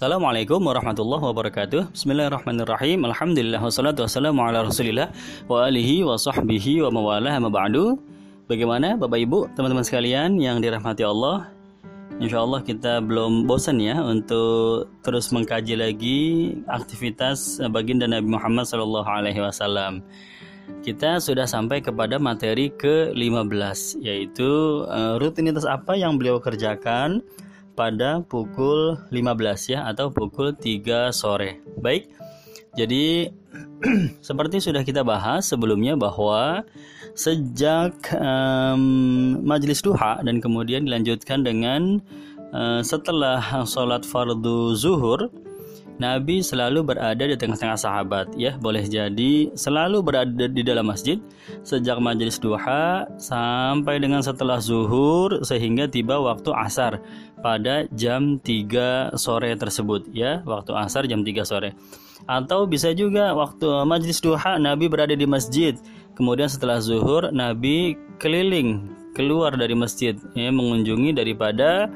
Assalamualaikum 0.00 0.64
warahmatullahi 0.64 1.20
wabarakatuh. 1.28 1.92
Bismillahirrahmanirrahim. 1.92 3.04
Alhamdulillah 3.04 3.60
wassalatu 3.60 4.00
wassalamu 4.00 4.40
ala 4.40 4.64
rasulillah 4.64 5.12
Wa 5.44 5.68
alihi 5.68 6.08
wa 6.08 6.16
sahbihi 6.16 6.80
wa 6.88 6.88
mawalah 6.88 7.36
ma 7.36 7.52
ba'du. 7.52 8.00
Bagaimana 8.48 8.96
Bapak 8.96 9.20
Ibu, 9.20 9.52
teman-teman 9.52 9.84
sekalian 9.84 10.40
yang 10.40 10.64
dirahmati 10.64 11.04
Allah? 11.04 11.52
Insya 12.16 12.40
Allah 12.40 12.64
kita 12.64 13.04
belum 13.04 13.44
bosan 13.44 13.76
ya 13.76 14.00
untuk 14.00 14.88
terus 15.04 15.28
mengkaji 15.36 15.76
lagi 15.76 16.20
aktivitas 16.64 17.60
baginda 17.68 18.08
Nabi 18.08 18.24
Muhammad 18.24 18.72
Wasallam. 18.72 20.00
Kita 20.80 21.20
sudah 21.20 21.44
sampai 21.44 21.84
kepada 21.84 22.16
materi 22.16 22.72
ke-15 22.72 24.00
yaitu 24.00 24.48
uh, 24.88 25.20
rutinitas 25.20 25.68
apa 25.68 25.92
yang 25.92 26.16
beliau 26.16 26.40
kerjakan 26.40 27.20
pada 27.80 28.20
pukul 28.20 29.00
15 29.08 29.72
ya 29.72 29.88
atau 29.88 30.12
pukul 30.12 30.52
3 30.52 31.08
sore. 31.16 31.64
Baik. 31.80 32.12
Jadi 32.76 33.32
seperti 34.28 34.60
sudah 34.60 34.84
kita 34.84 35.00
bahas 35.00 35.48
sebelumnya 35.48 35.96
bahwa 35.96 36.60
sejak 37.16 37.96
um, 38.20 39.40
majelis 39.40 39.80
duha 39.80 40.20
dan 40.20 40.44
kemudian 40.44 40.84
dilanjutkan 40.84 41.40
dengan 41.40 42.04
uh, 42.52 42.84
setelah 42.84 43.40
sholat 43.64 44.04
fardu 44.04 44.76
zuhur 44.76 45.32
Nabi 46.00 46.40
selalu 46.40 46.80
berada 46.80 47.20
di 47.20 47.36
tengah-tengah 47.36 47.76
sahabat 47.76 48.32
ya. 48.32 48.56
Boleh 48.56 48.88
jadi 48.88 49.52
selalu 49.52 50.00
berada 50.00 50.48
di 50.48 50.64
dalam 50.64 50.88
masjid 50.88 51.20
sejak 51.60 52.00
majelis 52.00 52.40
duha 52.40 53.04
sampai 53.20 54.00
dengan 54.00 54.24
setelah 54.24 54.56
zuhur 54.64 55.44
sehingga 55.44 55.92
tiba 55.92 56.16
waktu 56.16 56.56
asar 56.56 57.04
pada 57.44 57.84
jam 57.92 58.40
3 58.40 59.12
sore 59.20 59.52
tersebut 59.60 60.08
ya. 60.16 60.40
Waktu 60.48 60.72
asar 60.72 61.04
jam 61.04 61.20
3 61.20 61.44
sore. 61.44 61.76
Atau 62.24 62.64
bisa 62.64 62.96
juga 62.96 63.36
waktu 63.36 63.68
majelis 63.84 64.24
duha 64.24 64.56
Nabi 64.56 64.88
berada 64.88 65.12
di 65.12 65.28
masjid. 65.28 65.76
Kemudian 66.16 66.48
setelah 66.48 66.80
zuhur 66.80 67.28
Nabi 67.28 68.00
keliling 68.16 68.88
keluar 69.12 69.52
dari 69.52 69.76
masjid 69.76 70.16
ya 70.32 70.48
mengunjungi 70.48 71.12
daripada 71.12 71.90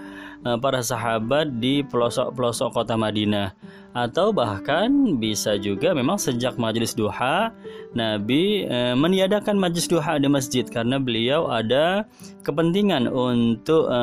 para 0.60 0.84
sahabat 0.84 1.56
di 1.56 1.80
pelosok-pelosok 1.88 2.76
kota 2.76 2.94
Madinah. 3.00 3.56
Atau 3.94 4.34
bahkan 4.34 4.90
bisa 5.22 5.54
juga 5.54 5.94
memang 5.94 6.18
sejak 6.18 6.58
majelis 6.58 6.98
duha 6.98 7.54
Nabi 7.94 8.66
e, 8.66 8.90
meniadakan 8.98 9.54
majelis 9.54 9.86
duha 9.86 10.18
di 10.18 10.26
masjid 10.26 10.66
karena 10.66 10.98
beliau 10.98 11.46
ada 11.46 12.02
kepentingan 12.42 13.06
untuk 13.06 13.86
e, 13.86 14.00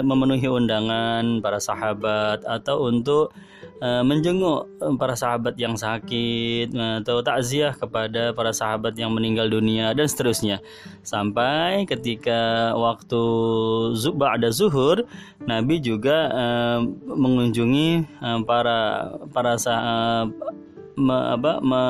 memenuhi 0.00 0.48
undangan 0.48 1.44
para 1.44 1.60
sahabat 1.60 2.40
atau 2.48 2.88
untuk 2.88 3.36
Eh, 3.59 3.59
menjenguk 4.04 4.68
eh, 4.84 4.94
para 5.00 5.16
sahabat 5.16 5.56
yang 5.56 5.72
sakit 5.72 6.68
eh, 6.68 6.94
atau 7.00 7.24
takziah 7.24 7.72
kepada 7.72 8.36
para 8.36 8.52
sahabat 8.52 8.92
yang 9.00 9.08
meninggal 9.16 9.48
dunia 9.48 9.96
dan 9.96 10.04
seterusnya 10.04 10.60
sampai 11.00 11.88
ketika 11.88 12.72
waktu 12.76 13.22
ada 14.20 14.52
zuhur 14.52 15.08
Nabi 15.40 15.80
juga 15.80 16.28
mengunjungi 17.08 18.20
para 18.44 19.10
para 19.32 19.56
sahabat 19.56 20.28
apa, 21.00 21.52
me, 21.64 21.82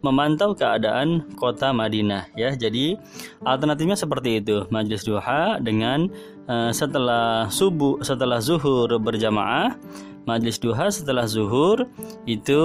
memantau 0.00 0.56
keadaan 0.56 1.28
kota 1.36 1.76
Madinah 1.76 2.32
ya. 2.32 2.56
Jadi 2.56 2.96
alternatifnya 3.44 4.00
seperti 4.00 4.40
itu. 4.40 4.64
Majelis 4.72 5.04
duha 5.04 5.60
dengan 5.60 6.08
setelah 6.72 7.52
subuh 7.52 8.00
setelah 8.00 8.40
zuhur 8.40 8.88
berjamaah 8.96 9.76
Majlis 10.26 10.58
duha 10.58 10.90
setelah 10.90 11.24
zuhur 11.30 11.86
itu 12.26 12.60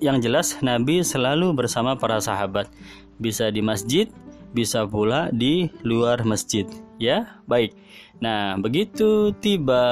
yang 0.00 0.18
jelas 0.24 0.56
Nabi 0.64 1.04
selalu 1.04 1.52
bersama 1.52 1.94
para 1.94 2.16
sahabat. 2.18 2.72
Bisa 3.20 3.52
di 3.52 3.60
masjid, 3.60 4.08
bisa 4.56 4.88
pula 4.88 5.28
di 5.30 5.68
luar 5.84 6.24
masjid. 6.24 6.64
Ya, 6.96 7.42
baik. 7.44 7.76
Nah, 8.22 8.56
begitu 8.56 9.34
tiba 9.42 9.82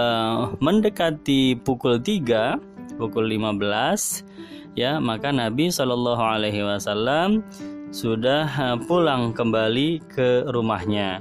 mendekati 0.63 1.59
pukul 1.61 2.01
3, 2.01 2.57
pukul 2.97 3.29
15, 3.29 4.25
ya, 4.79 5.03
maka 5.03 5.35
Nabi 5.35 5.69
Shallallahu 5.69 6.23
alaihi 6.23 6.63
wasallam 6.65 7.43
sudah 7.93 8.79
pulang 8.89 9.37
kembali 9.37 10.01
ke 10.09 10.49
rumahnya. 10.49 11.21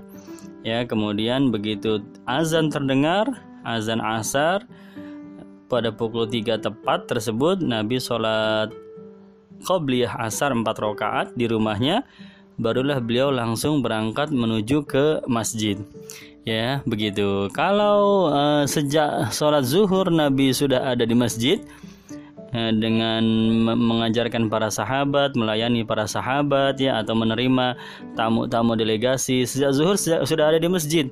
Ya, 0.62 0.85
kemudian 0.85 1.50
begitu 1.50 2.06
azan 2.30 2.69
terdengar, 2.69 3.25
azan 3.66 4.00
asar, 4.00 4.64
pada 5.72 5.96
pukul 5.96 6.28
3 6.28 6.59
tepat 6.59 7.08
tersebut 7.08 7.64
Nabi 7.64 8.04
sholat 8.04 8.76
Qobliyah 9.64 10.20
asar 10.20 10.52
4 10.52 10.68
rakaat 10.68 11.32
di 11.40 11.48
rumahnya. 11.48 12.04
Barulah 12.59 13.00
beliau 13.00 13.32
langsung 13.32 13.80
berangkat 13.80 14.30
menuju 14.36 14.84
ke 14.84 15.24
masjid. 15.32 15.80
Ya 16.44 16.84
begitu. 16.84 17.48
Kalau 17.56 18.28
uh, 18.34 18.68
sejak 18.68 19.32
sholat 19.32 19.64
zuhur 19.64 20.12
Nabi 20.12 20.52
sudah 20.52 20.92
ada 20.92 21.08
di 21.08 21.16
masjid 21.16 21.64
uh, 22.52 22.74
dengan 22.74 23.24
mengajarkan 23.78 24.50
para 24.50 24.74
sahabat 24.74 25.38
melayani 25.38 25.86
para 25.86 26.09
sahabat 26.09 26.82
ya 26.82 26.98
atau 26.98 27.14
menerima 27.14 27.78
tamu-tamu 28.18 28.74
delegasi 28.74 29.46
sejak 29.46 29.72
zuhur 29.78 29.96
sudah 30.02 30.46
ada 30.50 30.58
di 30.58 30.70
masjid 30.70 31.08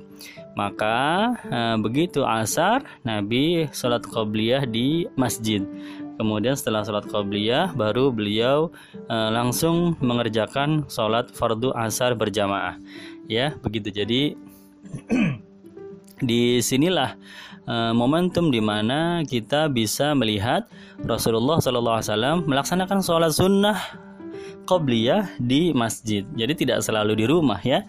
maka 0.58 1.30
uh, 1.46 1.76
begitu 1.78 2.26
asar 2.26 2.82
Nabi 3.06 3.70
sholat 3.70 4.02
qobliyah 4.06 4.66
di 4.66 5.06
masjid. 5.14 5.62
Kemudian 6.20 6.52
setelah 6.52 6.84
sholat 6.84 7.08
qobliyah 7.08 7.72
baru 7.72 8.12
beliau 8.12 8.68
uh, 9.08 9.30
langsung 9.32 9.96
mengerjakan 10.04 10.84
sholat 10.90 11.32
fardu 11.32 11.72
asar 11.72 12.12
berjamaah. 12.12 12.76
Ya 13.30 13.56
begitu. 13.64 13.88
Jadi 13.88 14.36
di 16.28 16.60
sinilah 16.60 17.16
uh, 17.64 17.92
momentum 17.96 18.52
di 18.52 18.60
mana 18.60 19.24
kita 19.24 19.72
bisa 19.72 20.12
melihat 20.12 20.68
Rasulullah 21.00 21.62
SAW 21.62 22.44
melaksanakan 22.44 23.00
sholat 23.00 23.32
sunnah 23.32 24.09
qobliyah 24.64 25.36
di 25.40 25.70
masjid. 25.76 26.24
Jadi 26.36 26.66
tidak 26.66 26.84
selalu 26.84 27.20
di 27.20 27.24
rumah 27.28 27.60
ya. 27.62 27.84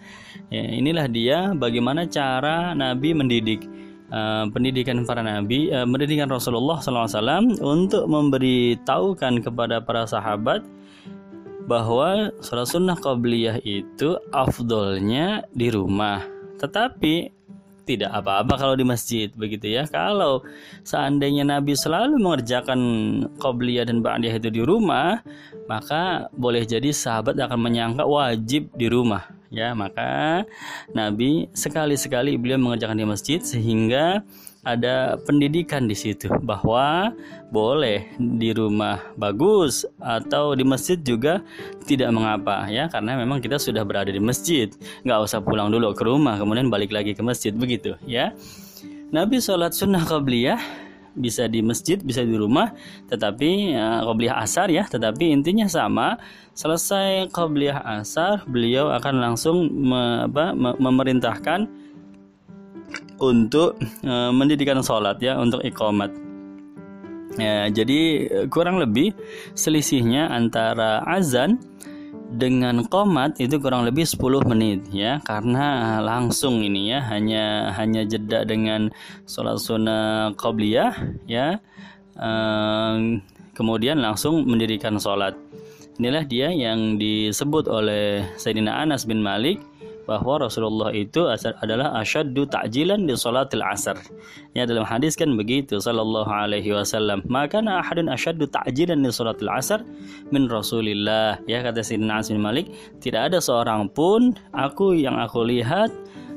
ya 0.48 0.62
inilah 0.62 1.06
dia 1.08 1.52
bagaimana 1.56 2.08
cara 2.08 2.72
Nabi 2.72 3.12
mendidik 3.16 3.66
uh, 4.12 4.44
pendidikan 4.52 5.02
para 5.08 5.24
nabi, 5.24 5.72
uh, 5.72 5.88
pendidikan 5.88 6.28
Rasulullah 6.28 6.78
SAW 6.78 7.58
untuk 7.64 8.04
memberitahukan 8.06 9.42
kepada 9.42 9.80
para 9.80 10.04
sahabat 10.04 10.62
bahwa 11.66 12.34
sholat 12.42 12.68
sunnah 12.68 12.98
qobliyah 12.98 13.62
itu 13.64 14.18
afdolnya 14.34 15.46
di 15.54 15.72
rumah. 15.72 16.22
Tetapi 16.58 17.41
tidak 17.82 18.10
apa-apa 18.14 18.54
kalau 18.58 18.74
di 18.78 18.86
masjid 18.86 19.28
begitu 19.34 19.70
ya. 19.70 19.86
Kalau 19.90 20.42
seandainya 20.86 21.42
Nabi 21.42 21.74
selalu 21.74 22.18
mengerjakan 22.18 22.80
qobliyah 23.38 23.86
dan 23.86 24.00
ba'diyah 24.00 24.38
itu 24.38 24.48
di 24.48 24.62
rumah, 24.62 25.20
maka 25.66 26.30
boleh 26.34 26.62
jadi 26.62 26.94
sahabat 26.94 27.38
akan 27.38 27.58
menyangka 27.58 28.06
wajib 28.06 28.70
di 28.74 28.86
rumah 28.86 29.26
ya. 29.50 29.74
Maka 29.74 30.46
Nabi 30.94 31.50
sekali-sekali 31.52 32.38
beliau 32.38 32.58
mengerjakan 32.58 32.98
di 32.98 33.06
masjid 33.06 33.40
sehingga 33.42 34.22
ada 34.62 35.18
pendidikan 35.26 35.90
di 35.90 35.98
situ 35.98 36.30
bahwa 36.46 37.10
boleh 37.50 38.06
di 38.18 38.54
rumah 38.54 39.02
bagus 39.18 39.82
atau 39.98 40.54
di 40.54 40.62
masjid 40.62 40.94
juga 41.02 41.42
tidak 41.82 42.14
mengapa 42.14 42.70
ya. 42.70 42.86
Karena 42.86 43.18
memang 43.18 43.42
kita 43.42 43.58
sudah 43.58 43.82
berada 43.82 44.14
di 44.14 44.22
masjid 44.22 44.70
nggak 45.02 45.18
usah 45.26 45.42
pulang 45.42 45.66
dulu 45.66 45.90
ke 45.98 46.06
rumah 46.06 46.38
kemudian 46.38 46.70
balik 46.70 46.94
lagi 46.94 47.10
ke 47.10 47.22
masjid 47.26 47.50
begitu 47.50 47.98
ya. 48.06 48.30
Nabi 49.10 49.42
sholat 49.42 49.74
sunnah 49.74 50.06
qabliyah 50.06 50.62
bisa 51.12 51.44
di 51.44 51.60
masjid 51.60 52.00
bisa 52.00 52.24
di 52.24 52.32
rumah 52.32 52.72
tetapi 53.10 53.76
ya, 53.76 54.06
qabliyah 54.06 54.36
asar 54.46 54.70
ya. 54.70 54.86
Tetapi 54.86 55.34
intinya 55.34 55.66
sama 55.66 56.22
selesai 56.54 57.34
qabliyah 57.34 57.82
asar 57.98 58.46
beliau 58.46 58.94
akan 58.94 59.14
langsung 59.18 59.66
me, 59.68 60.30
apa, 60.30 60.54
memerintahkan 60.54 61.66
untuk 63.22 63.78
uh, 64.02 64.34
mendirikan 64.34 64.82
sholat 64.82 65.22
ya 65.22 65.38
untuk 65.38 65.62
iqamat. 65.62 66.10
Ya, 67.40 67.72
jadi 67.72 68.28
kurang 68.52 68.76
lebih 68.76 69.16
selisihnya 69.56 70.28
antara 70.28 71.00
azan 71.08 71.56
dengan 72.32 72.88
komat 72.88 73.36
itu 73.36 73.60
kurang 73.60 73.84
lebih 73.84 74.08
10 74.08 74.48
menit 74.48 74.80
ya 74.88 75.20
karena 75.20 76.00
langsung 76.00 76.64
ini 76.64 76.96
ya 76.96 77.04
hanya 77.12 77.76
hanya 77.76 78.08
jeda 78.08 78.48
dengan 78.48 78.88
sholat 79.28 79.60
sunnah 79.60 80.32
qabliyah 80.40 80.96
ya 81.28 81.60
ehm, 82.16 83.20
kemudian 83.52 84.00
langsung 84.00 84.48
mendirikan 84.48 84.96
sholat 84.96 85.36
inilah 86.00 86.24
dia 86.24 86.48
yang 86.48 86.96
disebut 86.96 87.68
oleh 87.68 88.24
Sayyidina 88.40 88.80
Anas 88.80 89.04
bin 89.04 89.20
Malik 89.20 89.60
bahwa 90.12 90.44
Rasulullah 90.44 90.92
itu 90.92 91.24
adalah 91.64 91.96
asyaddu 92.04 92.44
ta'jilan 92.44 93.08
di 93.08 93.16
salatil 93.16 93.64
asar. 93.64 93.96
Ya 94.52 94.68
dalam 94.68 94.84
hadis 94.84 95.16
kan 95.16 95.32
begitu 95.32 95.80
sallallahu 95.80 96.28
alaihi 96.28 96.76
wasallam. 96.76 97.24
Maka 97.24 97.64
ahadun 97.64 98.12
asyaddu 98.12 98.52
ta'jilan 98.52 99.00
di 99.00 99.08
salatil 99.08 99.48
asar 99.48 99.80
min 100.28 100.52
Rasulillah. 100.52 101.40
Ya 101.48 101.64
kata 101.64 101.80
Sayyidina 101.80 102.20
Anas 102.20 102.28
bin 102.28 102.44
Malik, 102.44 102.68
tidak 103.00 103.32
ada 103.32 103.40
seorang 103.40 103.88
pun 103.88 104.36
aku 104.52 104.92
yang 104.92 105.16
aku 105.16 105.48
lihat 105.48 105.88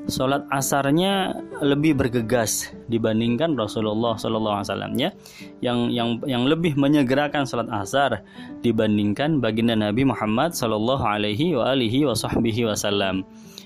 sholat 0.05 0.45
asarnya 0.53 1.33
lebih 1.65 1.97
bergegas 1.97 2.69
dibandingkan 2.93 3.57
Rasulullah 3.57 4.13
Sallallahu 4.13 4.61
Alaihi 4.61 4.69
Wasallam 4.69 4.93
ya 5.01 5.09
yang 5.65 5.89
yang 5.89 6.09
yang 6.29 6.43
lebih 6.45 6.77
menyegerakan 6.77 7.49
sholat 7.49 7.69
asar 7.73 8.21
dibandingkan 8.61 9.41
baginda 9.41 9.73
Nabi 9.73 10.05
Muhammad 10.05 10.53
Sallallahu 10.53 11.01
Alaihi 11.01 11.57
Wasallam 11.57 13.25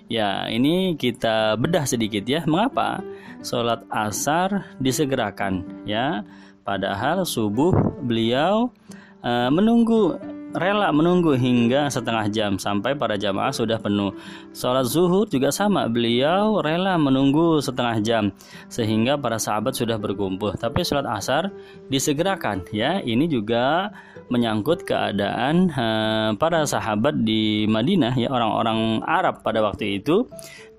ya 0.10 0.50
ini 0.50 0.98
kita 0.98 1.56
bedah 1.56 1.86
sedikit 1.86 2.26
ya 2.26 2.42
mengapa 2.50 3.00
sholat 3.46 3.86
asar 3.94 4.76
disegerakan 4.82 5.64
ya 5.86 6.26
padahal 6.66 7.24
subuh 7.24 7.72
beliau 8.02 8.74
uh, 9.22 9.50
menunggu 9.54 10.18
rela 10.50 10.90
menunggu 10.90 11.38
hingga 11.38 11.94
setengah 11.94 12.26
jam 12.34 12.52
sampai 12.58 12.98
para 12.98 13.14
jamaah 13.22 13.54
sudah 13.54 13.78
penuh. 13.78 14.10
Sholat 14.50 14.90
zuhur 14.90 15.30
juga 15.30 15.54
sama, 15.54 15.86
beliau 15.86 16.62
rela 16.66 16.98
menunggu 16.98 17.62
setengah 17.62 18.02
jam 18.02 18.24
sehingga 18.66 19.14
para 19.14 19.38
sahabat 19.38 19.78
sudah 19.78 20.02
berkumpul. 20.02 20.58
Tapi 20.58 20.82
sholat 20.82 21.06
asar 21.06 21.54
disegerakan 21.94 22.66
ya. 22.74 22.98
Ini 23.02 23.30
juga 23.30 23.94
menyangkut 24.30 24.86
keadaan 24.86 25.74
uh, 25.74 26.32
para 26.38 26.64
sahabat 26.64 27.26
di 27.26 27.66
Madinah 27.66 28.14
ya 28.16 28.30
orang-orang 28.30 29.02
Arab 29.04 29.42
pada 29.42 29.60
waktu 29.66 30.00
itu 30.02 30.30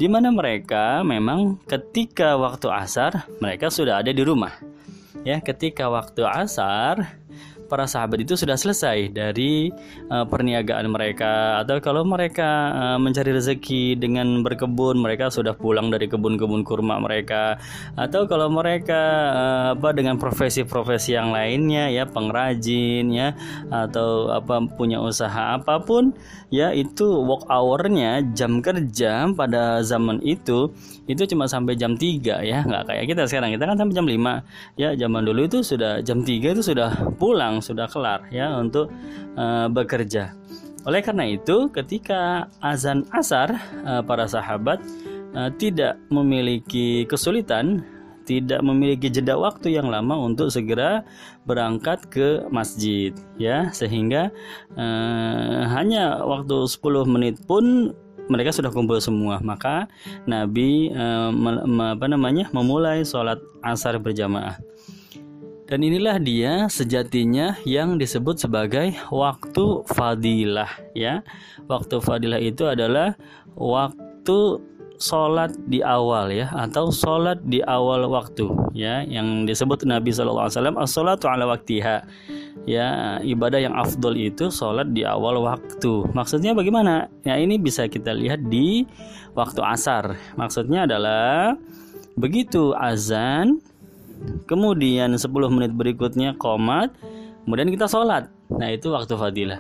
di 0.01 0.07
mana 0.09 0.33
mereka 0.33 1.03
memang 1.05 1.61
ketika 1.69 2.39
waktu 2.39 2.71
asar 2.73 3.29
mereka 3.43 3.69
sudah 3.69 4.01
ada 4.01 4.15
di 4.15 4.23
rumah. 4.25 4.55
Ya, 5.21 5.37
ketika 5.45 5.93
waktu 5.93 6.25
asar 6.25 7.21
para 7.71 7.87
sahabat 7.87 8.27
itu 8.27 8.35
sudah 8.35 8.59
selesai 8.59 9.15
dari 9.15 9.71
uh, 10.11 10.27
perniagaan 10.27 10.91
mereka. 10.91 11.63
Atau 11.63 11.79
kalau 11.79 12.03
mereka 12.03 12.75
uh, 12.75 12.99
mencari 12.99 13.31
rezeki 13.31 13.95
dengan 13.95 14.43
berkebun 14.43 14.99
mereka 14.99 15.31
sudah 15.31 15.55
pulang 15.55 15.95
dari 15.95 16.11
kebun-kebun 16.11 16.67
kurma 16.67 16.99
mereka. 16.99 17.63
Atau 17.95 18.27
kalau 18.27 18.51
mereka 18.51 19.01
uh, 19.31 19.67
apa 19.79 19.95
dengan 19.95 20.19
profesi-profesi 20.19 21.15
yang 21.15 21.31
lainnya 21.31 21.87
ya 21.95 22.11
pengrajin 22.11 23.07
ya 23.15 23.39
atau 23.71 24.35
apa 24.35 24.59
punya 24.75 24.99
usaha 24.99 25.55
apa 25.55 25.79
pun 25.79 26.11
ya 26.51 26.75
itu 26.75 27.07
work 27.07 27.47
hournya 27.47 28.27
jam 28.35 28.59
kerja 28.59 29.31
pada 29.31 29.87
zaman 29.87 30.19
itu 30.27 30.75
itu 31.07 31.23
cuma 31.31 31.47
sampai 31.47 31.79
jam 31.79 31.95
3 31.95 32.43
ya. 32.43 32.67
Nggak 32.67 32.83
kayak 32.91 33.05
kita 33.07 33.23
sekarang. 33.31 33.55
Kita 33.55 33.65
kan 33.71 33.77
sampai 33.79 33.95
jam 33.95 34.07
5 34.11 34.43
ya 34.81 34.91
zaman 34.99 35.23
dulu 35.23 35.47
itu 35.47 35.59
sudah 35.63 36.03
jam 36.03 36.27
3 36.27 36.55
itu 36.59 36.63
sudah 36.67 37.15
pulang 37.21 37.60
sudah 37.63 37.87
kelar 37.89 38.27
ya 38.33 38.53
untuk 38.57 38.93
uh, 39.37 39.69
bekerja. 39.71 40.37
Oleh 40.89 41.05
karena 41.05 41.29
itu, 41.29 41.69
ketika 41.69 42.49
azan 42.65 43.05
asar, 43.13 43.53
uh, 43.85 44.01
para 44.01 44.25
sahabat 44.25 44.81
uh, 45.37 45.53
tidak 45.61 46.01
memiliki 46.09 47.05
kesulitan, 47.05 47.85
tidak 48.25 48.65
memiliki 48.65 49.13
jeda 49.13 49.37
waktu 49.37 49.77
yang 49.77 49.93
lama 49.93 50.17
untuk 50.17 50.49
segera 50.49 51.05
berangkat 51.45 52.09
ke 52.09 52.49
masjid, 52.49 53.13
ya, 53.37 53.69
sehingga 53.77 54.33
uh, 54.81 55.69
hanya 55.69 56.25
waktu 56.25 56.65
10 56.65 56.81
menit 57.05 57.37
pun 57.45 57.93
mereka 58.33 58.55
sudah 58.55 58.73
kumpul 58.73 58.97
semua. 59.05 59.37
Maka 59.45 59.85
Nabi 60.25 60.89
uh, 60.97 61.29
apa 61.93 62.07
namanya 62.09 62.49
memulai 62.57 63.05
sholat 63.05 63.37
asar 63.61 64.01
berjamaah 64.01 64.70
dan 65.71 65.87
inilah 65.87 66.19
dia 66.19 66.67
sejatinya 66.67 67.55
yang 67.63 67.95
disebut 67.95 68.43
sebagai 68.43 68.91
waktu 69.15 69.87
fadilah 69.87 70.67
ya. 70.99 71.23
Waktu 71.71 72.03
fadilah 72.03 72.43
itu 72.43 72.67
adalah 72.67 73.15
waktu 73.55 74.59
sholat 74.99 75.55
di 75.71 75.79
awal 75.81 76.29
ya 76.35 76.51
atau 76.53 76.91
sholat 76.91 77.41
di 77.47 77.63
awal 77.65 78.05
waktu 78.11 78.51
ya 78.77 79.07
yang 79.07 79.49
disebut 79.49 79.87
Nabi 79.87 80.11
SAW 80.11 80.51
as-sholatu 80.51 81.31
ala 81.31 81.47
waktiha. 81.47 82.03
Ya 82.67 83.23
ibadah 83.23 83.63
yang 83.63 83.79
afdol 83.79 84.19
itu 84.19 84.51
sholat 84.51 84.91
di 84.91 85.07
awal 85.07 85.39
waktu. 85.39 86.11
Maksudnya 86.11 86.51
bagaimana? 86.51 87.07
Ya 87.23 87.39
ini 87.39 87.63
bisa 87.63 87.87
kita 87.87 88.11
lihat 88.11 88.43
di 88.51 88.91
waktu 89.39 89.63
asar. 89.63 90.19
Maksudnya 90.35 90.91
adalah 90.91 91.55
begitu 92.19 92.75
azan 92.75 93.63
kemudian 94.45 95.15
10 95.15 95.27
menit 95.51 95.73
berikutnya 95.75 96.37
komat 96.37 96.93
kemudian 97.45 97.73
kita 97.73 97.89
sholat. 97.89 98.29
Nah 98.51 98.69
itu 98.71 98.93
waktu 98.93 99.15
fadilah. 99.17 99.59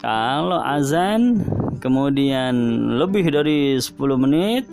Kalau 0.00 0.60
azan 0.60 1.44
kemudian 1.78 2.52
lebih 2.98 3.28
dari 3.30 3.78
10 3.78 3.96
menit 4.18 4.66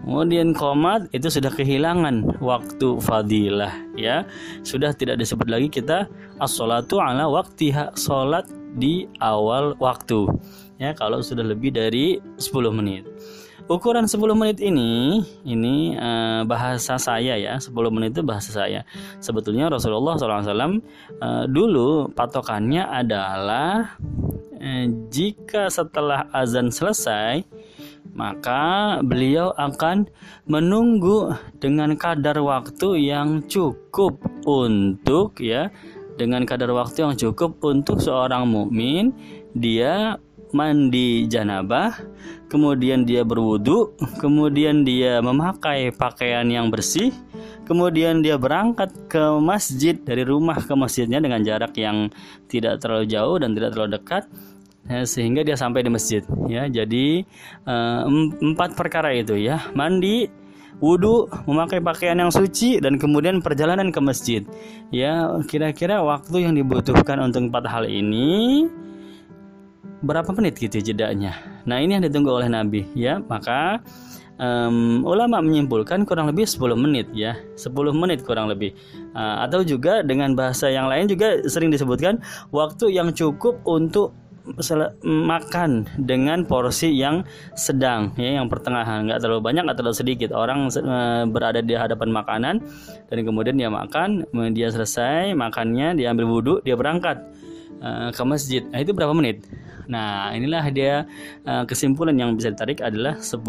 kemudian 0.00 0.56
komat 0.56 1.12
itu 1.12 1.28
sudah 1.28 1.52
kehilangan 1.52 2.40
waktu 2.40 2.98
fadilah 3.04 3.74
ya. 3.94 4.24
Sudah 4.64 4.96
tidak 4.96 5.20
disebut 5.20 5.46
lagi 5.50 5.68
kita 5.68 6.08
as-sholatu 6.40 6.98
ala 6.98 7.28
waktiha 7.28 7.92
sholat 7.94 8.48
di 8.78 9.06
awal 9.20 9.76
waktu 9.78 10.26
ya. 10.80 10.96
Kalau 10.96 11.20
sudah 11.20 11.44
lebih 11.44 11.76
dari 11.76 12.18
10 12.40 12.48
menit 12.72 13.04
ukuran 13.70 14.10
10 14.10 14.18
menit 14.34 14.58
ini 14.58 15.22
ini 15.46 15.94
uh, 15.94 16.42
bahasa 16.42 16.98
saya 16.98 17.38
ya. 17.38 17.54
10 17.62 17.70
menit 17.94 18.18
itu 18.18 18.26
bahasa 18.26 18.50
saya. 18.50 18.82
Sebetulnya 19.22 19.70
Rasulullah 19.70 20.18
SAW 20.18 20.42
uh, 20.42 20.50
eh, 20.50 21.44
dulu 21.46 22.10
patokannya 22.10 22.82
adalah 22.82 23.94
uh, 24.58 24.84
jika 25.14 25.70
setelah 25.70 26.26
azan 26.34 26.74
selesai 26.74 27.46
maka 28.10 28.98
beliau 29.06 29.54
akan 29.54 30.10
menunggu 30.50 31.30
dengan 31.62 31.94
kadar 31.94 32.42
waktu 32.42 33.06
yang 33.06 33.46
cukup 33.46 34.18
untuk 34.42 35.38
ya 35.38 35.70
dengan 36.18 36.42
kadar 36.42 36.74
waktu 36.74 37.06
yang 37.06 37.14
cukup 37.14 37.62
untuk 37.62 38.02
seorang 38.02 38.50
mukmin 38.50 39.14
dia 39.54 40.18
mandi 40.52 41.26
janabah, 41.30 41.98
kemudian 42.50 43.06
dia 43.06 43.22
berwudu, 43.22 43.94
kemudian 44.18 44.82
dia 44.82 45.22
memakai 45.22 45.94
pakaian 45.94 46.46
yang 46.50 46.68
bersih, 46.68 47.14
kemudian 47.70 48.20
dia 48.20 48.34
berangkat 48.34 48.90
ke 49.06 49.22
masjid 49.38 49.94
dari 49.94 50.26
rumah 50.26 50.58
ke 50.58 50.74
masjidnya 50.74 51.22
dengan 51.22 51.40
jarak 51.46 51.74
yang 51.78 52.10
tidak 52.50 52.82
terlalu 52.82 53.06
jauh 53.06 53.38
dan 53.38 53.54
tidak 53.54 53.70
terlalu 53.74 53.90
dekat 53.96 54.24
ya, 54.90 55.06
sehingga 55.06 55.46
dia 55.46 55.54
sampai 55.54 55.86
di 55.86 55.90
masjid 55.94 56.22
ya. 56.50 56.66
Jadi 56.66 57.22
eh, 57.66 58.00
empat 58.42 58.74
perkara 58.74 59.14
itu 59.14 59.38
ya. 59.38 59.70
Mandi 59.78 60.26
wudhu 60.80 61.28
memakai 61.44 61.78
pakaian 61.84 62.16
yang 62.16 62.32
suci 62.32 62.80
dan 62.80 62.96
kemudian 62.96 63.38
perjalanan 63.38 63.94
ke 63.94 64.00
masjid 64.02 64.42
ya. 64.90 65.38
Kira-kira 65.46 66.02
waktu 66.02 66.50
yang 66.50 66.58
dibutuhkan 66.58 67.22
untuk 67.22 67.52
empat 67.52 67.70
hal 67.70 67.84
ini 67.86 68.66
berapa 70.00 70.28
menit 70.32 70.56
gitu 70.56 70.80
jedanya. 70.80 71.36
Nah 71.68 71.80
ini 71.80 71.96
yang 71.96 72.04
ditunggu 72.04 72.32
oleh 72.32 72.48
Nabi 72.48 72.88
ya. 72.96 73.20
Maka 73.20 73.84
um, 74.40 75.04
ulama 75.04 75.44
menyimpulkan 75.44 76.08
kurang 76.08 76.32
lebih 76.32 76.48
10 76.48 76.76
menit 76.80 77.06
ya. 77.12 77.36
10 77.56 77.70
menit 77.92 78.24
kurang 78.24 78.48
lebih. 78.48 78.72
Uh, 79.12 79.44
atau 79.44 79.60
juga 79.60 80.00
dengan 80.00 80.32
bahasa 80.32 80.72
yang 80.72 80.88
lain 80.88 81.06
juga 81.06 81.44
sering 81.44 81.68
disebutkan 81.68 82.24
waktu 82.50 82.92
yang 82.96 83.12
cukup 83.12 83.60
untuk 83.68 84.16
makan 85.04 85.86
dengan 86.00 86.42
porsi 86.42 86.90
yang 86.90 87.22
sedang 87.54 88.10
ya 88.16 88.40
yang 88.40 88.48
pertengahan. 88.48 89.06
Nggak 89.06 89.20
terlalu 89.22 89.40
banyak 89.46 89.62
nggak 89.68 89.78
terlalu 89.78 89.96
sedikit. 90.00 90.32
Orang 90.32 90.72
uh, 90.72 91.28
berada 91.28 91.60
di 91.60 91.76
hadapan 91.76 92.08
makanan 92.10 92.54
dan 93.12 93.18
kemudian 93.22 93.54
dia 93.60 93.70
makan 93.70 94.26
dia 94.56 94.72
selesai 94.72 95.36
makannya 95.36 95.94
dia 95.94 96.10
ambil 96.10 96.26
wudhu 96.26 96.54
dia 96.64 96.74
berangkat 96.74 97.20
uh, 97.80 98.08
ke 98.14 98.22
masjid 98.22 98.62
nah 98.68 98.78
itu 98.78 98.92
berapa 98.94 99.12
menit 99.12 99.44
Nah, 99.90 100.30
inilah 100.30 100.70
dia 100.70 101.02
uh, 101.42 101.66
kesimpulan 101.66 102.14
yang 102.14 102.38
bisa 102.38 102.54
ditarik 102.54 102.78
adalah 102.78 103.18
10 103.18 103.42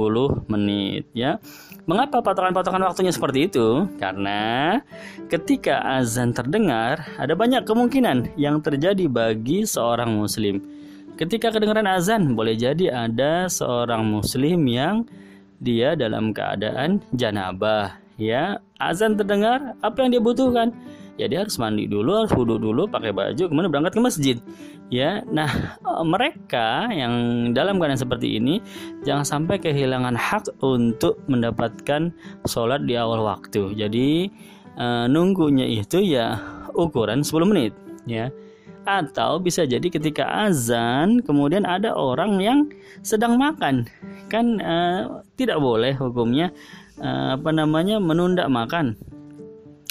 menit 0.50 1.06
ya. 1.14 1.38
Mengapa 1.86 2.26
patokan-patokan 2.26 2.82
waktunya 2.82 3.14
seperti 3.14 3.46
itu? 3.46 3.86
Karena 4.02 4.82
ketika 5.30 5.86
azan 6.02 6.34
terdengar, 6.34 7.06
ada 7.22 7.38
banyak 7.38 7.62
kemungkinan 7.62 8.34
yang 8.42 8.58
terjadi 8.58 9.06
bagi 9.06 9.70
seorang 9.70 10.18
muslim. 10.18 10.66
Ketika 11.14 11.54
kedengaran 11.54 11.86
azan, 11.86 12.34
boleh 12.34 12.58
jadi 12.58 13.06
ada 13.06 13.46
seorang 13.46 14.02
muslim 14.02 14.66
yang 14.66 15.06
dia 15.62 15.94
dalam 15.94 16.34
keadaan 16.34 17.06
janabah 17.14 18.02
ya 18.18 18.58
azan 18.82 19.14
terdengar 19.14 19.78
apa 19.86 19.98
yang 20.02 20.10
dia 20.18 20.22
butuhkan 20.22 20.74
ya 21.20 21.25
dia 21.27 21.44
harus 21.44 21.56
mandi 21.60 21.88
dulu 21.88 22.24
harus 22.24 22.32
wudhu 22.32 22.58
dulu 22.62 22.88
pakai 22.88 23.12
baju 23.12 23.44
kemudian 23.48 23.72
berangkat 23.72 23.94
ke 23.98 24.01
masjid. 24.01 24.38
Ya 24.91 25.24
nah 25.27 25.80
eh, 25.80 26.06
mereka 26.06 26.91
yang 26.91 27.13
dalam 27.56 27.80
keadaan 27.80 28.00
seperti 28.00 28.39
ini 28.39 28.60
jangan 29.08 29.24
sampai 29.24 29.60
kehilangan 29.60 30.15
hak 30.15 30.51
untuk 30.63 31.20
mendapatkan 31.27 32.12
sholat 32.48 32.84
di 32.88 32.96
awal 32.96 33.24
waktu. 33.24 33.75
Jadi 33.75 34.32
uh, 34.75 35.06
nunggunya 35.08 35.68
itu 35.68 36.03
ya 36.03 36.39
ukuran 36.75 37.24
10 37.24 37.51
menit 37.51 37.74
ya. 38.08 38.32
Atau 38.82 39.38
bisa 39.38 39.62
jadi 39.62 39.86
ketika 39.94 40.25
azan 40.50 41.22
kemudian 41.22 41.70
ada 41.70 41.94
orang 41.94 42.41
yang 42.41 42.60
sedang 43.06 43.38
makan. 43.38 43.86
Kan 44.27 44.58
uh, 44.58 45.22
tidak 45.38 45.62
boleh 45.62 45.94
hukumnya 45.94 46.50
uh, 46.98 47.38
apa 47.38 47.53
namanya 47.53 48.01
menunda 48.01 48.50
makan 48.50 48.98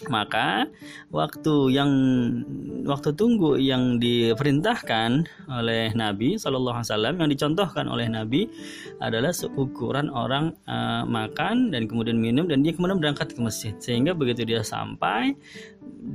maka 0.08 0.64
waktu 1.12 1.76
yang 1.76 1.90
waktu 2.88 3.12
tunggu 3.12 3.60
yang 3.60 4.00
diperintahkan 4.00 5.28
oleh 5.52 5.92
Nabi 5.92 6.40
Shallallahu 6.40 6.80
Alaihi 6.80 6.88
Wasallam 6.88 7.14
yang 7.20 7.28
dicontohkan 7.28 7.84
oleh 7.84 8.08
Nabi 8.08 8.48
adalah 9.04 9.28
seukuran 9.36 10.08
orang 10.08 10.56
uh, 10.64 11.04
makan 11.04 11.68
dan 11.68 11.84
kemudian 11.84 12.16
minum 12.16 12.48
dan 12.48 12.64
dia 12.64 12.72
kemudian 12.72 12.96
berangkat 12.96 13.36
ke 13.36 13.40
masjid. 13.44 13.76
Sehingga 13.76 14.16
begitu 14.16 14.48
dia 14.48 14.64
sampai 14.64 15.36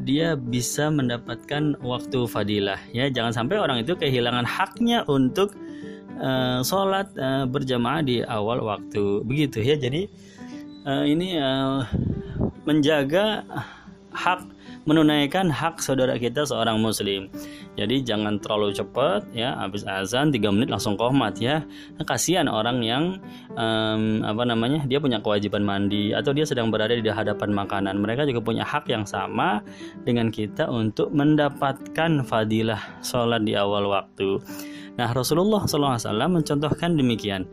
dia 0.01 0.33
bisa 0.33 0.89
mendapatkan 0.89 1.77
waktu 1.85 2.25
fadilah. 2.25 2.81
Ya 2.89 3.13
jangan 3.13 3.37
sampai 3.37 3.61
orang 3.61 3.85
itu 3.85 3.93
kehilangan 3.93 4.49
haknya 4.49 5.05
untuk 5.05 5.53
uh, 6.17 6.65
sholat 6.65 7.13
uh, 7.21 7.45
berjamaah 7.45 8.01
di 8.01 8.25
awal 8.25 8.65
waktu. 8.65 9.21
Begitu 9.21 9.61
ya 9.61 9.77
jadi 9.77 10.09
uh, 10.89 11.05
ini 11.05 11.37
uh, 11.37 11.85
menjaga 12.65 13.45
hak 14.15 14.41
menunaikan 14.85 15.49
hak 15.49 15.81
saudara 15.81 16.15
kita 16.15 16.45
seorang 16.45 16.77
muslim. 16.77 17.27
Jadi 17.75 18.05
jangan 18.05 18.37
terlalu 18.37 18.71
cepat 18.71 19.25
ya 19.33 19.57
habis 19.57 19.81
azan 19.83 20.29
3 20.29 20.39
menit 20.53 20.69
langsung 20.69 20.95
kohmat 20.95 21.41
ya. 21.41 21.65
Nah, 21.97 22.05
kasihan 22.05 22.45
orang 22.45 22.85
yang 22.85 23.17
um, 23.57 24.21
apa 24.21 24.45
namanya? 24.45 24.85
dia 24.85 25.01
punya 25.01 25.19
kewajiban 25.19 25.65
mandi 25.65 26.13
atau 26.13 26.31
dia 26.31 26.45
sedang 26.45 26.69
berada 26.69 26.93
di 26.93 27.09
hadapan 27.09 27.51
makanan. 27.51 27.97
Mereka 27.97 28.29
juga 28.29 28.45
punya 28.45 28.63
hak 28.63 28.85
yang 28.87 29.03
sama 29.03 29.65
dengan 30.05 30.29
kita 30.29 30.69
untuk 30.69 31.09
mendapatkan 31.11 32.21
fadilah 32.23 32.79
sholat 33.01 33.41
di 33.41 33.57
awal 33.57 33.89
waktu. 33.89 34.39
Nah, 34.95 35.11
Rasulullah 35.11 35.67
SAW 35.67 35.99
mencontohkan 36.31 36.95
demikian. 36.95 37.43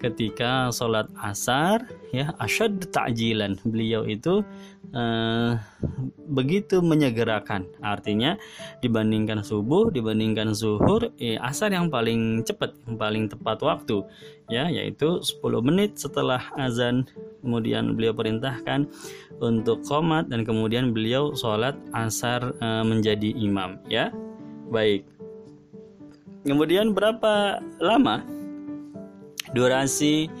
Ketika 0.00 0.72
sholat 0.72 1.12
asar 1.20 1.84
ya 2.08 2.32
asyad 2.40 2.88
ta'jilan 2.88 3.60
beliau 3.68 4.04
itu 4.04 4.44
eh, 4.92 5.56
begitu 6.28 6.84
menyegerakan. 6.84 7.68
Artinya 7.80 8.36
dibandingkan 8.84 9.44
subuh 9.44 9.92
dibandingkan 9.92 10.52
zuhur 10.52 11.12
eh, 11.20 11.40
asar 11.40 11.72
yang 11.72 11.88
paling 11.88 12.44
cepat 12.44 12.76
yang 12.84 12.96
paling 12.96 13.24
tepat 13.28 13.60
waktu 13.60 14.04
ya 14.48 14.72
yaitu 14.72 15.20
10 15.20 15.40
menit 15.64 15.96
setelah 15.96 16.40
azan. 16.56 17.08
Kemudian 17.40 17.96
beliau 17.96 18.12
perintahkan 18.12 18.88
untuk 19.40 19.84
komat 19.88 20.28
dan 20.28 20.44
kemudian 20.44 20.92
beliau 20.92 21.32
sholat 21.32 21.76
asar 21.96 22.56
eh, 22.60 22.84
menjadi 22.84 23.36
imam 23.36 23.80
ya. 23.88 24.12
Baik 24.68 25.09
Kemudian 26.40 26.96
berapa 26.96 27.60
lama 27.84 28.24
durasi 29.52 30.32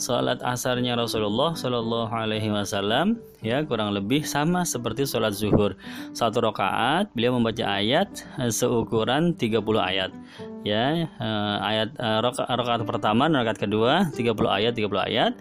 sholat 0.00 0.40
asarnya 0.40 0.96
Rasulullah 0.96 1.52
Shallallahu 1.52 2.08
Alaihi 2.08 2.48
Wasallam? 2.48 3.20
Ya 3.44 3.60
kurang 3.60 3.92
lebih 3.92 4.24
sama 4.24 4.64
seperti 4.64 5.04
sholat 5.04 5.36
zuhur. 5.36 5.76
Satu 6.16 6.40
rakaat 6.40 7.12
beliau 7.12 7.36
membaca 7.36 7.68
ayat 7.68 8.24
eh, 8.40 8.48
seukuran 8.48 9.36
30 9.36 9.60
ayat. 9.76 10.10
Ya 10.64 11.04
eh, 11.04 11.56
ayat 11.60 12.00
eh, 12.00 12.18
rakaat 12.32 12.88
pertama 12.88 13.28
dan 13.28 13.44
rakaat 13.44 13.60
kedua 13.60 14.08
30 14.16 14.32
ayat 14.48 14.72
30 14.72 14.88
ayat. 15.10 15.32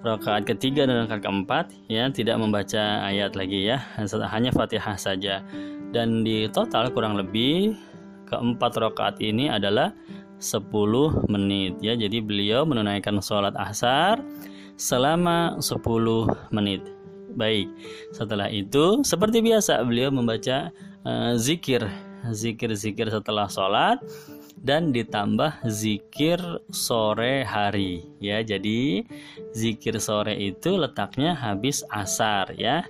Rakaat 0.00 0.48
ketiga 0.48 0.88
dan 0.88 1.04
rakaat 1.04 1.28
keempat 1.28 1.66
ya 1.92 2.08
tidak 2.08 2.40
membaca 2.40 3.04
ayat 3.04 3.36
lagi 3.36 3.68
ya. 3.68 3.84
Hanya 4.32 4.48
fatihah 4.48 4.96
saja. 4.96 5.44
Dan 5.92 6.24
di 6.24 6.48
total 6.52 6.92
kurang 6.92 7.16
lebih 7.20 7.87
keempat 8.28 8.76
rakaat 8.76 9.16
ini 9.24 9.48
adalah 9.48 9.96
10 10.38 10.70
menit 11.26 11.80
ya. 11.82 11.98
Jadi 11.98 12.22
beliau 12.22 12.62
menunaikan 12.68 13.18
sholat 13.18 13.56
asar 13.58 14.22
selama 14.78 15.58
10 15.58 15.82
menit. 16.54 16.84
Baik. 17.34 17.68
Setelah 18.14 18.52
itu 18.52 19.02
seperti 19.02 19.42
biasa 19.42 19.82
beliau 19.82 20.12
membaca 20.12 20.70
uh, 21.06 21.34
zikir, 21.34 21.84
zikir-zikir 22.30 23.10
setelah 23.10 23.46
sholat 23.50 23.98
dan 24.58 24.90
ditambah 24.90 25.62
zikir 25.66 26.38
sore 26.70 27.46
hari 27.46 28.06
ya. 28.18 28.42
Jadi 28.42 29.06
zikir 29.54 29.98
sore 30.02 30.34
itu 30.34 30.78
letaknya 30.78 31.34
habis 31.34 31.86
asar 31.90 32.54
ya. 32.58 32.86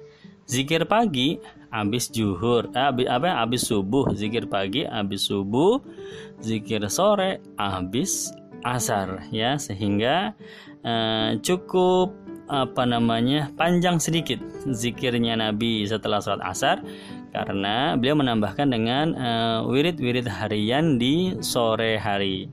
Zikir 0.49 0.89
pagi 0.89 1.37
habis 1.69 2.09
juhur, 2.09 2.69
eh, 2.73 2.85
habis 2.89 3.07
apa? 3.09 3.29
Habis 3.45 3.69
subuh, 3.69 4.13
zikir 4.17 4.49
pagi 4.49 4.89
habis 4.89 5.29
subuh, 5.29 5.81
zikir 6.41 6.85
sore 6.89 7.41
habis 7.61 8.33
asar 8.65 9.29
ya. 9.31 9.57
Sehingga 9.61 10.33
eh, 10.83 11.31
cukup 11.45 12.15
apa 12.49 12.89
namanya 12.89 13.53
panjang 13.61 14.01
sedikit 14.01 14.41
zikirnya 14.65 15.37
Nabi 15.37 15.85
setelah 15.85 16.21
sholat 16.25 16.43
asar. 16.45 16.77
Karena 17.29 17.93
beliau 17.95 18.17
menambahkan 18.17 18.73
dengan 18.73 19.13
eh, 19.13 19.59
wirid-wirid 19.69 20.27
uh, 20.27 20.33
harian 20.33 20.97
di 20.97 21.37
sore 21.45 22.01
hari 22.01 22.49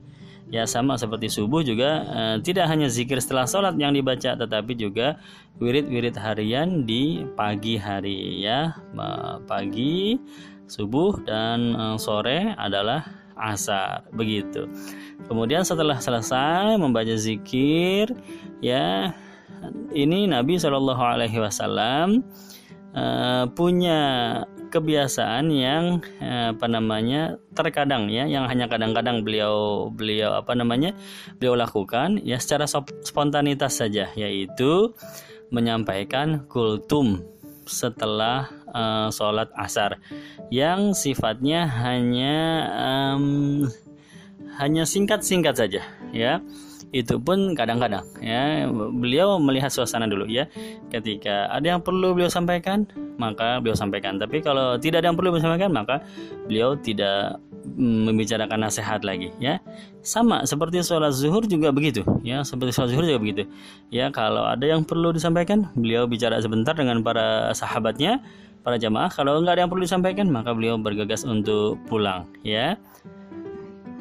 ya 0.46 0.62
sama 0.62 0.94
seperti 0.94 1.26
subuh 1.26 1.62
juga 1.66 2.06
eh, 2.06 2.36
tidak 2.42 2.70
hanya 2.70 2.86
zikir 2.86 3.18
setelah 3.18 3.46
sholat 3.50 3.74
yang 3.78 3.90
dibaca 3.94 4.38
tetapi 4.38 4.78
juga 4.78 5.18
wirid-wirid 5.58 6.14
harian 6.14 6.86
di 6.86 7.26
pagi 7.34 7.74
hari 7.80 8.44
ya. 8.46 8.76
Pagi 9.46 10.18
subuh 10.66 11.22
dan 11.26 11.74
eh, 11.74 11.96
sore 11.98 12.54
adalah 12.54 13.06
asar 13.36 14.08
begitu. 14.16 14.64
Kemudian 15.28 15.66
setelah 15.66 16.00
selesai 16.00 16.80
membaca 16.80 17.12
zikir 17.18 18.08
ya 18.64 19.12
ini 19.92 20.28
Nabi 20.28 20.56
Shallallahu 20.60 21.02
Alaihi 21.02 21.36
eh, 22.96 23.44
punya 23.52 24.00
kebiasaan 24.68 25.48
yang 25.52 26.02
eh, 26.18 26.52
apa 26.52 26.66
namanya 26.66 27.38
terkadang 27.54 28.10
ya 28.12 28.28
yang 28.28 28.46
hanya 28.50 28.66
kadang-kadang 28.66 29.22
beliau 29.22 29.88
beliau 29.90 30.36
apa 30.36 30.52
namanya 30.52 30.92
beliau 31.38 31.56
lakukan 31.56 32.20
ya 32.22 32.36
secara 32.36 32.68
spontanitas 33.02 33.80
saja 33.80 34.10
yaitu 34.18 34.92
menyampaikan 35.54 36.46
kultum 36.50 37.22
setelah 37.66 38.46
uh, 38.70 39.10
sholat 39.10 39.50
asar 39.58 39.98
yang 40.54 40.94
sifatnya 40.94 41.66
hanya 41.66 42.38
um, 42.78 43.66
hanya 44.56 44.86
singkat-singkat 44.86 45.54
saja 45.58 45.82
ya 46.14 46.38
itu 46.94 47.18
pun 47.18 47.54
kadang-kadang 47.58 48.04
ya. 48.22 48.66
Beliau 48.70 49.38
melihat 49.42 49.70
suasana 49.72 50.06
dulu 50.06 50.28
ya. 50.30 50.46
Ketika 50.92 51.50
ada 51.50 51.76
yang 51.76 51.80
perlu 51.82 52.14
beliau 52.14 52.30
sampaikan 52.30 52.86
maka 53.18 53.58
beliau 53.58 53.74
sampaikan. 53.74 54.20
Tapi 54.20 54.42
kalau 54.44 54.78
tidak 54.78 55.02
ada 55.02 55.10
yang 55.10 55.18
perlu 55.18 55.34
beliau 55.34 55.44
sampaikan 55.46 55.70
maka 55.74 56.02
beliau 56.46 56.78
tidak 56.78 57.42
mm, 57.74 58.12
membicarakan 58.12 58.58
nasihat 58.66 59.02
lagi 59.02 59.34
ya. 59.42 59.58
Sama 60.06 60.46
seperti 60.46 60.80
sholat 60.86 61.12
zuhur 61.16 61.42
juga 61.50 61.74
begitu 61.74 62.06
ya. 62.22 62.46
Seperti 62.46 62.70
sholat 62.76 62.94
zuhur 62.94 63.04
juga 63.04 63.18
begitu 63.18 63.42
ya. 63.90 64.08
Kalau 64.14 64.46
ada 64.46 64.64
yang 64.64 64.86
perlu 64.86 65.10
disampaikan 65.10 65.66
beliau 65.74 66.06
bicara 66.06 66.38
sebentar 66.38 66.72
dengan 66.78 67.02
para 67.02 67.50
sahabatnya 67.52 68.22
para 68.62 68.78
jamaah. 68.78 69.10
Kalau 69.10 69.42
nggak 69.42 69.58
ada 69.58 69.62
yang 69.66 69.70
perlu 69.70 69.84
disampaikan 69.84 70.30
maka 70.30 70.54
beliau 70.54 70.78
bergegas 70.78 71.26
untuk 71.26 71.82
pulang 71.90 72.30
ya 72.46 72.78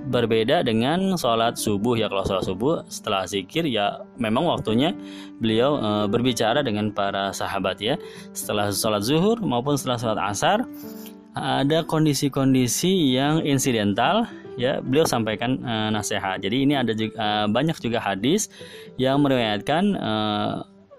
berbeda 0.07 0.61
dengan 0.61 1.17
sholat 1.17 1.57
subuh. 1.57 1.97
Ya 1.97 2.07
kalau 2.07 2.23
sholat 2.23 2.45
subuh 2.45 2.73
setelah 2.87 3.25
zikir 3.25 3.65
ya 3.65 4.05
memang 4.15 4.45
waktunya 4.45 4.93
beliau 5.41 5.81
e, 5.81 5.89
berbicara 6.07 6.61
dengan 6.61 6.93
para 6.93 7.33
sahabat 7.33 7.81
ya. 7.81 7.95
Setelah 8.31 8.69
sholat 8.71 9.03
zuhur 9.03 9.41
maupun 9.41 9.75
setelah 9.75 9.97
sholat 9.97 10.19
asar 10.29 10.59
ada 11.35 11.83
kondisi-kondisi 11.83 13.11
yang 13.11 13.43
insidental 13.43 14.23
ya 14.55 14.79
beliau 14.79 15.03
sampaikan 15.03 15.59
e, 15.59 15.73
nasihat. 15.91 16.39
Jadi 16.39 16.63
ini 16.63 16.73
ada 16.79 16.95
juga, 16.95 17.15
e, 17.15 17.27
banyak 17.51 17.77
juga 17.83 17.99
hadis 17.99 18.47
yang 18.95 19.19
meriwayatkan 19.19 19.83
e, 19.95 20.11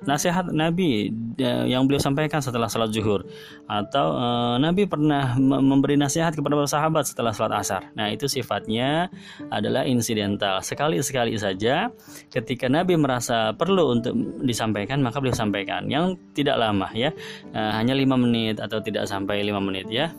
nasihat 0.04 0.52
Nabi 0.52 1.08
yang 1.40 1.88
beliau 1.88 2.02
sampaikan 2.02 2.44
setelah 2.44 2.68
salat 2.68 2.92
zuhur 2.92 3.24
atau 3.64 4.12
uh, 4.12 4.56
Nabi 4.60 4.84
pernah 4.84 5.38
memberi 5.40 5.96
nasihat 5.96 6.36
kepada 6.36 6.52
para 6.52 6.68
sahabat 6.68 7.08
setelah 7.08 7.32
salat 7.32 7.64
asar. 7.64 7.82
Nah, 7.96 8.12
itu 8.12 8.28
sifatnya 8.28 9.08
adalah 9.48 9.88
insidental. 9.88 10.60
Sekali-sekali 10.60 11.32
saja 11.40 11.88
ketika 12.28 12.68
Nabi 12.68 13.00
merasa 13.00 13.56
perlu 13.56 13.96
untuk 13.96 14.12
disampaikan, 14.44 15.00
maka 15.00 15.16
beliau 15.16 15.36
sampaikan. 15.36 15.88
Yang 15.88 16.20
tidak 16.36 16.60
lama 16.60 16.92
ya. 16.92 17.14
Uh, 17.56 17.72
hanya 17.72 17.96
lima 17.96 18.20
menit 18.20 18.60
atau 18.60 18.84
tidak 18.84 19.08
sampai 19.08 19.40
lima 19.40 19.64
menit 19.64 19.88
ya. 19.88 20.12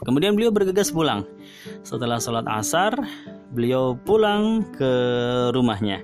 Kemudian 0.00 0.36
beliau 0.36 0.52
bergegas 0.52 0.92
pulang. 0.92 1.24
Setelah 1.80 2.20
sholat 2.20 2.44
asar, 2.52 2.92
beliau 3.52 3.94
pulang 3.94 4.66
ke 4.74 4.92
rumahnya. 5.54 6.02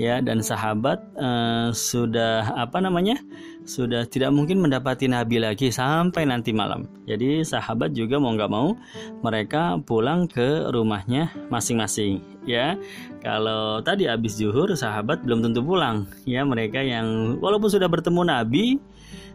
Ya 0.00 0.24
dan 0.24 0.40
sahabat 0.40 1.04
uh, 1.20 1.68
sudah 1.70 2.48
apa 2.56 2.80
namanya 2.80 3.20
sudah 3.62 4.08
tidak 4.08 4.32
mungkin 4.34 4.58
mendapati 4.58 5.06
Nabi 5.06 5.38
lagi 5.38 5.68
sampai 5.68 6.26
nanti 6.26 6.50
malam. 6.50 6.88
Jadi 7.06 7.44
sahabat 7.44 7.94
juga 7.94 8.16
mau 8.18 8.32
nggak 8.34 8.50
mau 8.50 8.74
mereka 9.22 9.78
pulang 9.84 10.26
ke 10.26 10.72
rumahnya 10.72 11.30
masing-masing. 11.52 12.24
Ya 12.48 12.74
kalau 13.22 13.84
tadi 13.84 14.08
habis 14.08 14.34
zuhur 14.40 14.72
sahabat 14.74 15.22
belum 15.22 15.44
tentu 15.44 15.62
pulang. 15.62 16.08
Ya 16.26 16.42
mereka 16.42 16.82
yang 16.82 17.38
walaupun 17.38 17.70
sudah 17.70 17.86
bertemu 17.86 18.26
Nabi 18.26 18.64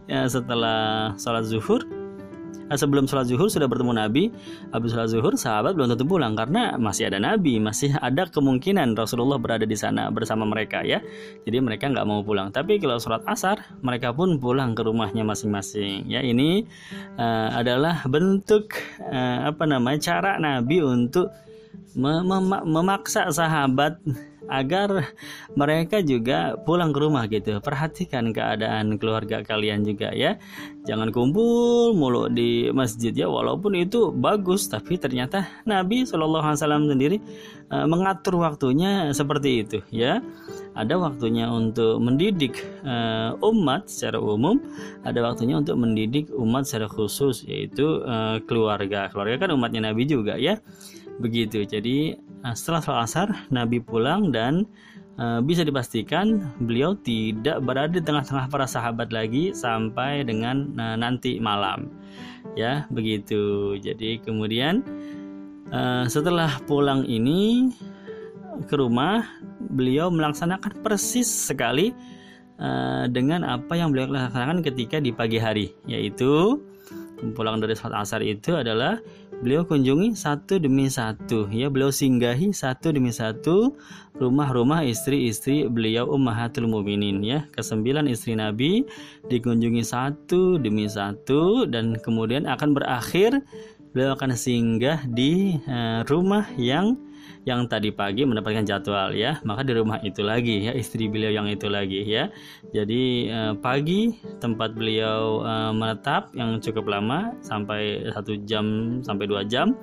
ya, 0.10 0.26
setelah 0.28 1.14
sholat 1.16 1.48
zuhur 1.48 1.86
Nah, 2.68 2.76
sebelum 2.76 3.08
sholat 3.08 3.32
zuhur 3.32 3.48
sudah 3.48 3.66
bertemu 3.66 3.96
Nabi, 3.96 4.24
habis 4.76 4.92
sholat 4.92 5.10
zuhur 5.12 5.34
sahabat 5.40 5.74
belum 5.74 5.96
tentu 5.96 6.04
pulang 6.04 6.36
karena 6.36 6.76
masih 6.76 7.08
ada 7.08 7.20
Nabi, 7.20 7.60
masih 7.64 7.96
ada 7.98 8.28
kemungkinan 8.28 8.94
Rasulullah 8.94 9.40
berada 9.40 9.64
di 9.64 9.76
sana 9.80 10.12
bersama 10.12 10.44
mereka 10.44 10.84
ya. 10.84 11.00
Jadi 11.48 11.58
mereka 11.64 11.88
nggak 11.88 12.06
mau 12.08 12.22
pulang. 12.22 12.52
Tapi 12.52 12.80
kalau 12.84 13.00
sholat 13.00 13.24
asar 13.26 13.64
mereka 13.80 14.12
pun 14.12 14.36
pulang 14.38 14.76
ke 14.76 14.84
rumahnya 14.84 15.24
masing-masing. 15.24 16.12
Ya 16.12 16.20
ini 16.20 16.68
uh, 17.16 17.50
adalah 17.56 18.04
bentuk 18.06 18.76
uh, 19.00 19.48
apa 19.48 19.64
namanya 19.64 20.00
cara 20.04 20.36
Nabi 20.38 20.84
untuk 20.84 21.32
mem 21.98 22.46
memaksa 22.68 23.32
sahabat 23.34 23.98
agar 24.48 25.14
mereka 25.54 26.00
juga 26.04 26.56
pulang 26.64 26.92
ke 26.96 27.00
rumah 27.00 27.24
gitu. 27.28 27.60
Perhatikan 27.60 28.32
keadaan 28.32 28.96
keluarga 29.00 29.44
kalian 29.44 29.84
juga 29.84 30.12
ya. 30.12 30.40
Jangan 30.88 31.12
kumpul 31.12 31.92
mulu 31.94 32.32
di 32.32 32.72
masjid 32.72 33.12
ya 33.12 33.28
walaupun 33.28 33.76
itu 33.76 34.12
bagus 34.16 34.72
tapi 34.72 34.96
ternyata 34.96 35.44
Nabi 35.68 36.08
Shallallahu 36.08 36.48
alaihi 36.48 36.60
wasallam 36.64 36.84
sendiri 36.88 37.18
uh, 37.72 37.86
mengatur 37.88 38.40
waktunya 38.40 39.12
seperti 39.12 39.68
itu 39.68 39.80
ya. 39.92 40.24
Ada 40.78 40.94
waktunya 40.94 41.50
untuk 41.50 41.98
mendidik 41.98 42.62
uh, 42.86 43.34
umat 43.42 43.90
secara 43.90 44.22
umum, 44.22 44.62
ada 45.02 45.26
waktunya 45.26 45.58
untuk 45.58 45.74
mendidik 45.74 46.30
umat 46.38 46.70
secara 46.70 46.86
khusus 46.86 47.42
yaitu 47.50 48.06
uh, 48.06 48.38
keluarga. 48.46 49.10
Keluarga 49.10 49.48
kan 49.48 49.58
umatnya 49.58 49.90
Nabi 49.90 50.06
juga 50.06 50.38
ya. 50.38 50.62
Begitu. 51.18 51.66
Jadi 51.66 52.14
Nah, 52.46 52.54
setelah 52.54 52.82
sholat 52.84 53.04
asar, 53.10 53.28
Nabi 53.50 53.82
pulang 53.82 54.30
dan 54.30 54.70
uh, 55.18 55.42
bisa 55.42 55.66
dipastikan 55.66 56.54
beliau 56.62 56.94
tidak 57.02 57.62
berada 57.66 57.98
di 57.98 58.04
tengah-tengah 58.04 58.48
para 58.50 58.70
sahabat 58.70 59.10
lagi 59.10 59.52
sampai 59.52 60.22
dengan 60.24 60.72
uh, 60.78 60.96
nanti 60.96 61.42
malam. 61.42 61.90
Ya, 62.54 62.86
begitu. 62.94 63.76
Jadi 63.82 64.22
kemudian 64.22 64.86
uh, 65.74 66.06
setelah 66.10 66.58
pulang 66.66 67.06
ini 67.06 67.74
ke 68.66 68.74
rumah, 68.78 69.26
beliau 69.74 70.10
melaksanakan 70.10 70.82
persis 70.82 71.30
sekali 71.30 71.94
uh, 72.58 73.06
dengan 73.10 73.46
apa 73.46 73.78
yang 73.78 73.94
beliau 73.94 74.10
laksanakan 74.10 74.66
ketika 74.66 74.98
di 74.98 75.14
pagi 75.14 75.38
hari, 75.38 75.74
yaitu 75.86 76.62
pulang 77.34 77.58
dari 77.58 77.74
sholat 77.74 78.06
asar 78.06 78.22
itu 78.22 78.54
adalah 78.54 79.02
beliau 79.42 79.64
kunjungi 79.64 80.18
satu 80.18 80.58
demi 80.58 80.90
satu. 80.90 81.46
Ya 81.54 81.70
beliau 81.70 81.94
singgahi 81.94 82.50
satu 82.54 82.94
demi 82.94 83.14
satu 83.14 83.78
rumah-rumah 84.18 84.82
istri-istri 84.86 85.70
beliau 85.70 86.10
ummahatul 86.10 86.66
muminin 86.66 87.22
ya. 87.22 87.46
Kesembilan 87.54 88.10
istri 88.10 88.34
Nabi 88.34 88.86
dikunjungi 89.30 89.84
satu 89.86 90.58
demi 90.58 90.90
satu 90.90 91.70
dan 91.70 91.98
kemudian 92.02 92.50
akan 92.50 92.74
berakhir 92.74 93.42
beliau 93.94 94.14
akan 94.14 94.38
singgah 94.38 95.02
di 95.10 95.58
uh, 95.66 96.06
rumah 96.06 96.46
yang 96.58 96.98
yang 97.48 97.66
tadi 97.72 97.96
pagi 97.96 98.28
mendapatkan 98.28 98.68
jadwal 98.68 99.16
ya. 99.16 99.40
Maka 99.48 99.64
di 99.64 99.74
rumah 99.76 100.00
itu 100.04 100.22
lagi 100.22 100.68
ya. 100.68 100.76
Istri 100.76 101.08
beliau 101.08 101.32
yang 101.32 101.48
itu 101.48 101.72
lagi 101.72 102.04
ya. 102.04 102.28
Jadi 102.76 103.32
eh, 103.32 103.54
pagi 103.60 104.16
tempat 104.44 104.76
beliau 104.76 105.44
eh, 105.44 105.72
menetap 105.72 106.36
yang 106.36 106.60
cukup 106.60 106.88
lama 106.92 107.34
sampai 107.40 108.12
satu 108.12 108.36
jam 108.44 109.00
sampai 109.04 109.26
dua 109.26 109.48
jam. 109.48 109.76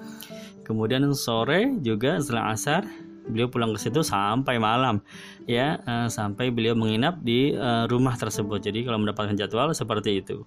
Kemudian 0.65 1.05
sore 1.13 1.77
juga 1.85 2.17
setelah 2.21 2.57
asar 2.57 2.83
beliau 3.25 3.49
pulang 3.49 3.73
ke 3.73 3.81
situ 3.81 4.05
sampai 4.05 4.61
malam 4.61 5.01
ya. 5.49 5.81
Uh, 5.85 6.09
sampai 6.09 6.53
beliau 6.53 6.77
menginap 6.77 7.21
di 7.25 7.57
uh, 7.57 7.89
rumah 7.89 8.17
tersebut. 8.17 8.61
Jadi 8.61 8.85
kalau 8.85 9.01
mendapatkan 9.01 9.37
jadwal 9.37 9.73
seperti 9.73 10.25
itu 10.25 10.45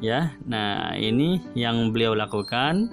ya. 0.00 0.32
Nah 0.48 0.96
ini 0.96 1.40
yang 1.56 1.92
beliau 1.92 2.16
lakukan 2.16 2.88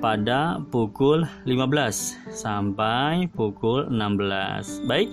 pada 0.00 0.58
pukul 0.72 1.28
15 1.44 2.32
sampai 2.32 3.28
pukul 3.36 3.86
16. 3.92 4.88
Baik, 4.88 5.08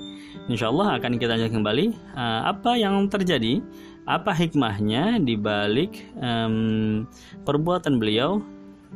insya 0.48 0.72
Allah 0.72 0.96
akan 0.98 1.20
kita 1.20 1.36
lanjut 1.36 1.52
kembali 1.52 1.86
uh, 2.16 2.48
apa 2.48 2.80
yang 2.80 3.12
terjadi, 3.12 3.60
apa 4.08 4.32
hikmahnya 4.32 5.20
di 5.20 5.36
balik 5.36 6.08
um, 6.24 7.04
perbuatan 7.44 8.00
beliau 8.00 8.40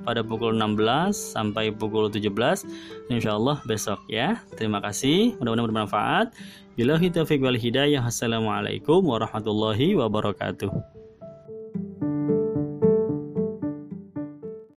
pada 0.07 0.23
pukul 0.23 0.55
16 0.55 0.79
sampai 1.11 1.75
pukul 1.75 2.07
17 2.07 2.31
insya 3.11 3.35
Allah 3.35 3.59
besok 3.67 3.99
ya. 4.07 4.39
Terima 4.55 4.79
kasih 4.79 5.35
mudah-mudahan 5.37 5.67
bermanfaat. 5.69 6.27
Bila 6.79 6.97
taufiq 6.97 7.43
wal 7.43 7.59
hidayah. 7.59 8.01
Assalamualaikum 8.01 9.03
warahmatullahi 9.03 9.93
wabarakatuh 9.99 11.00